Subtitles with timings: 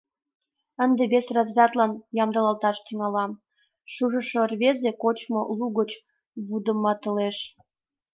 [0.83, 1.91] Ынде вес разрядлан
[2.23, 3.31] ямдылалташ тӱҥалам,—
[3.93, 5.91] шужышо рвезе кочмо лугыч
[6.47, 7.37] вудыматылеш.